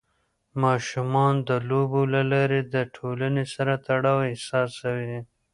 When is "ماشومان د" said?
0.63-1.49